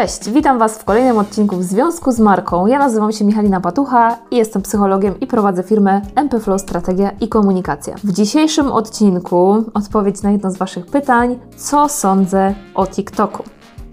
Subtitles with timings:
[0.00, 2.66] Cześć, witam Was w kolejnym odcinku w związku z marką.
[2.66, 7.28] Ja nazywam się Michalina Patucha i jestem psychologiem i prowadzę firmę MP Flow Strategia i
[7.28, 7.94] Komunikacja.
[8.04, 13.44] W dzisiejszym odcinku odpowiedź na jedno z Waszych pytań, co sądzę o TikToku.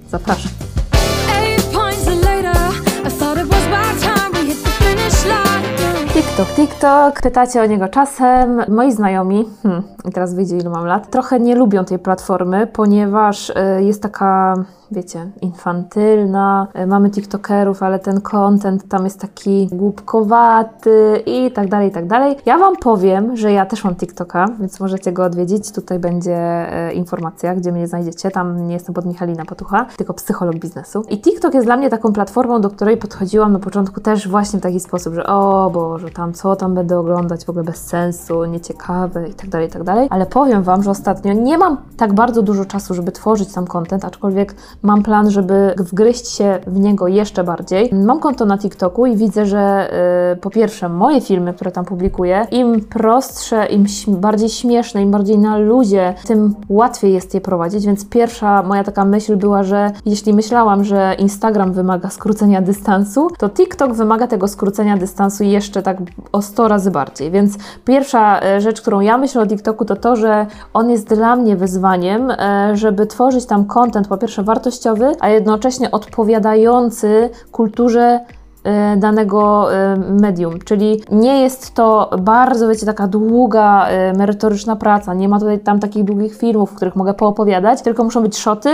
[0.10, 0.52] Zapraszam.
[6.18, 8.62] TikTok, TikTok, pytacie o niego czasem.
[8.68, 13.50] Moi znajomi, hmm, i teraz wyjdzie ilu mam lat, trochę nie lubią tej platformy, ponieważ
[13.50, 14.56] y, jest taka,
[14.92, 16.68] wiecie, infantylna.
[16.84, 22.08] Y, mamy TikTokerów, ale ten content tam jest taki głupkowaty i tak dalej, i tak
[22.08, 22.36] dalej.
[22.46, 25.72] Ja Wam powiem, że ja też mam TikToka, więc możecie go odwiedzić.
[25.72, 28.32] Tutaj będzie y, informacja, gdzie mnie znajdziecie.
[28.32, 31.04] Tam nie jestem pod Michalina Potucha, tylko psycholog biznesu.
[31.10, 34.64] I TikTok jest dla mnie taką platformą, do której podchodziłam na początku też właśnie w
[34.64, 39.30] taki sposób, że o Boże, tam co tam będę oglądać, w ogóle bez sensu, nieciekawe
[39.30, 40.08] i tak dalej, i tak dalej.
[40.12, 44.06] Ale powiem Wam, że ostatnio nie mam tak bardzo dużo czasu, żeby tworzyć tam content,
[44.06, 47.90] aczkolwiek mam plan, żeby wgryźć się w niego jeszcze bardziej.
[47.94, 49.90] Mam konto na TikToku i widzę, że
[50.34, 55.38] y, po pierwsze moje filmy, które tam publikuję, im prostsze, im bardziej śmieszne, im bardziej
[55.38, 60.34] na ludzie, tym łatwiej jest je prowadzić, więc pierwsza moja taka myśl była, że jeśli
[60.34, 65.98] myślałam, że Instagram wymaga skrócenia dystansu, to TikTok wymaga tego skrócenia dystansu jeszcze tak
[66.32, 67.32] o 100 razy bardziej.
[67.32, 71.36] Więc pierwsza e, rzecz, którą ja myślę o TikToku, to to, że on jest dla
[71.36, 78.20] mnie wyzwaniem, e, żeby tworzyć tam content, po pierwsze wartościowy, a jednocześnie odpowiadający kulturze
[78.98, 85.30] danego e, medium, czyli nie jest to bardzo, wiecie, taka długa, e, merytoryczna praca, nie
[85.30, 88.70] ma tutaj tam takich długich filmów, w których mogę poopowiadać, tylko muszą być szoty,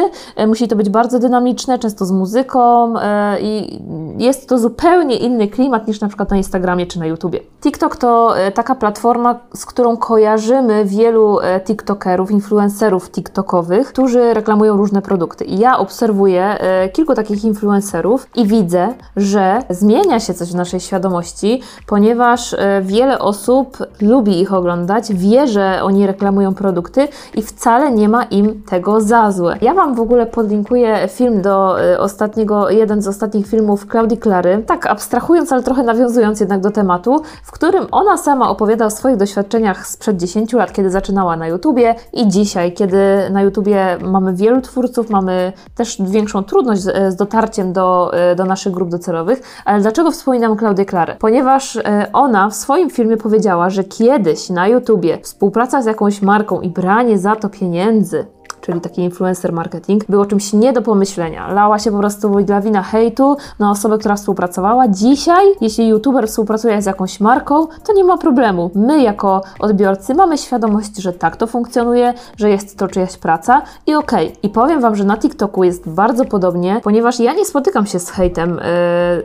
[0.47, 2.93] musi to być bardzo dynamiczne, często z muzyką
[3.41, 3.79] i
[4.17, 7.39] jest to zupełnie inny klimat niż na przykład na Instagramie czy na YouTubie.
[7.61, 15.45] TikTok to taka platforma, z którą kojarzymy wielu TikTokerów, influencerów TikTokowych, którzy reklamują różne produkty.
[15.45, 16.57] I ja obserwuję
[16.93, 23.19] kilku takich influencerów i widzę, że zmienia się coś w naszej świadomości, ponieważ e, wiele
[23.19, 29.01] osób lubi ich oglądać, wie, że oni reklamują produkty i wcale nie ma im tego
[29.01, 29.57] za złe.
[29.61, 34.63] Ja Wam w ogóle podlinkuję film do e, ostatniego, jeden z ostatnich filmów Klaudii Klary,
[34.67, 39.17] tak abstrahując, ale trochę nawiązując jednak do tematu, w którym ona sama opowiada o swoich
[39.17, 42.97] doświadczeniach sprzed 10 lat, kiedy zaczynała na YouTubie i dzisiaj, kiedy
[43.31, 48.45] na YouTubie mamy wielu twórców, mamy też większą trudność z, z dotarciem do, e, do
[48.45, 49.41] naszych grup docelowych.
[49.73, 51.15] Ale dlaczego wspominam Klaudię Klarę?
[51.19, 56.61] Ponieważ e, ona w swoim filmie powiedziała, że kiedyś na YouTubie współpraca z jakąś marką
[56.61, 58.25] i branie za to pieniędzy
[58.63, 61.53] czyli taki influencer marketing, było czymś nie do pomyślenia.
[61.53, 64.87] Lała się po prostu lawina hejtu na osobę, która współpracowała.
[64.87, 68.71] Dzisiaj, jeśli youtuber współpracuje z jakąś marką, to nie ma problemu.
[68.75, 73.95] My, jako odbiorcy, mamy świadomość, że tak to funkcjonuje, że jest to czyjaś praca i
[73.95, 74.35] okej.
[74.43, 78.09] I powiem Wam, że na TikToku jest bardzo podobnie, ponieważ ja nie spotykam się z
[78.09, 78.59] hejtem.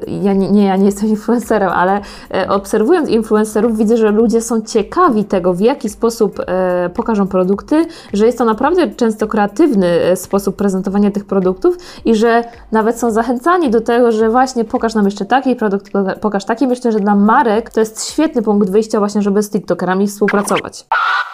[0.06, 2.00] Yy, ja nie, nie, ja nie jestem influencerem, ale
[2.30, 6.44] yy, obserwując influencerów, widzę, że ludzie są ciekawi tego, w jaki sposób yy,
[6.90, 12.44] pokażą produkty, że jest to naprawdę często kreatywny e, sposób prezentowania tych produktów i że
[12.72, 16.66] nawet są zachęcani do tego, że właśnie pokaż nam jeszcze taki produkt, poka- pokaż taki.
[16.66, 20.86] Myślę, że dla marek to jest świetny punkt wyjścia właśnie, żeby z TikTokerami współpracować.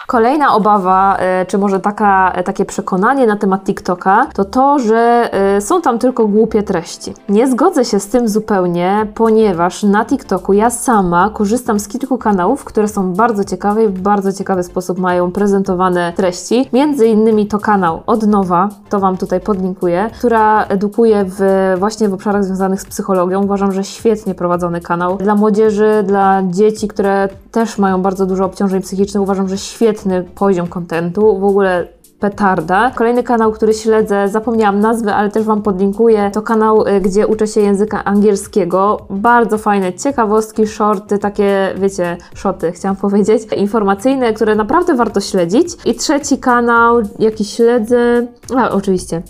[0.07, 5.29] Kolejna obawa, e, czy może taka, e, takie przekonanie na temat TikToka, to to, że
[5.33, 7.13] e, są tam tylko głupie treści.
[7.29, 12.63] Nie zgodzę się z tym zupełnie, ponieważ na TikToku ja sama korzystam z kilku kanałów,
[12.63, 16.69] które są bardzo ciekawe i w bardzo ciekawy sposób mają prezentowane treści.
[16.73, 21.39] Między innymi to kanał Od Nowa, to Wam tutaj podlinkuję, która edukuje w,
[21.79, 23.43] właśnie w obszarach związanych z psychologią.
[23.43, 25.17] Uważam, że świetnie prowadzony kanał.
[25.17, 29.57] Dla młodzieży, dla dzieci, które też mają bardzo dużo obciążeń psychicznych, uważam, że
[29.95, 31.39] świetny poziom kontentu.
[31.39, 31.87] W ogóle
[32.19, 32.91] petarda.
[32.95, 37.47] Kolejny kanał, który śledzę, zapomniałam nazwy, ale też Wam podlinkuję, to kanał, y, gdzie uczę
[37.47, 39.05] się języka angielskiego.
[39.09, 45.67] Bardzo fajne ciekawostki, shorty, takie, wiecie, szoty, chciałam powiedzieć, informacyjne, które naprawdę warto śledzić.
[45.85, 48.27] I trzeci kanał, jaki śledzę,
[48.57, 49.21] a oczywiście,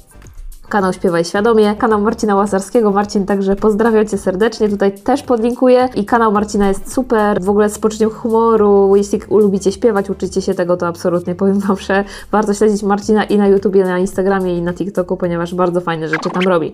[0.69, 2.91] Kanał Śpiewaj Świadomie, kanał Marcina Łazarskiego.
[2.91, 5.89] Marcin, także pozdrawiam Cię serdecznie, tutaj też podlinkuję.
[5.95, 8.95] I kanał Marcina jest super, w ogóle z poczuciem humoru.
[8.95, 13.37] Jeśli lubicie śpiewać, uczycie się tego, to absolutnie powiem Wam, że warto śledzić Marcina i
[13.37, 16.73] na YouTubie, na Instagramie i na TikToku, ponieważ bardzo fajne rzeczy tam robi.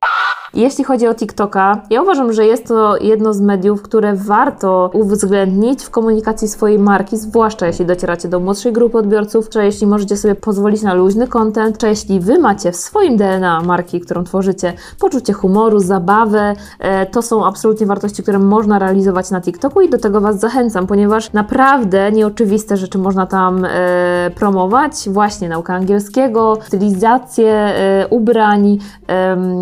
[0.53, 5.83] Jeśli chodzi o TikToka, ja uważam, że jest to jedno z mediów, które warto uwzględnić
[5.83, 10.36] w komunikacji swojej marki, zwłaszcza jeśli docieracie do młodszej grupy odbiorców, czy jeśli możecie sobie
[10.36, 15.33] pozwolić na luźny content, czy jeśli wy macie w swoim DNA marki, którą tworzycie, poczucie
[15.33, 20.21] humoru, zabawę, e, to są absolutnie wartości, które można realizować na TikToku i do tego
[20.21, 28.07] Was zachęcam, ponieważ naprawdę nieoczywiste rzeczy można tam e, promować, właśnie naukę angielskiego, stylizację e,
[28.09, 28.77] ubrań,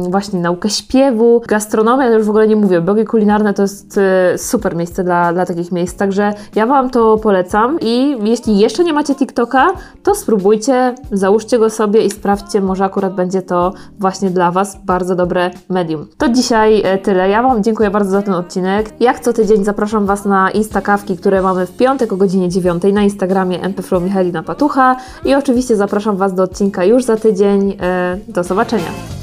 [0.09, 4.75] właśnie naukę śpiewu, gastronomia, już w ogóle nie mówię, blogi kulinarne to jest e, super
[4.75, 9.15] miejsce dla, dla takich miejsc, także ja Wam to polecam i jeśli jeszcze nie macie
[9.15, 9.67] TikToka,
[10.03, 15.15] to spróbujcie, załóżcie go sobie i sprawdźcie, może akurat będzie to właśnie dla Was bardzo
[15.15, 16.07] dobre medium.
[16.17, 17.29] To dzisiaj e, tyle.
[17.29, 18.89] Ja Wam dziękuję bardzo za ten odcinek.
[18.99, 23.01] Jak co tydzień zapraszam Was na Instakawki, które mamy w piątek o godzinie 9 na
[23.01, 27.77] Instagramie MPFlow Michalina Patucha i oczywiście zapraszam Was do odcinka już za tydzień.
[27.81, 29.18] E, Do zobaczenia.